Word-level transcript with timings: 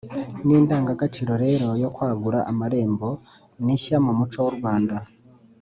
n’iyi 0.43 0.61
ndangagaciro 0.65 1.33
rero 1.45 1.67
yo 1.83 1.89
kwagura 1.95 2.39
amarembo 2.51 3.09
ni 3.63 3.73
nshya 3.77 3.97
mu 4.05 4.11
muco 4.19 4.37
w’u 4.45 4.53
rwanda. 4.57 4.95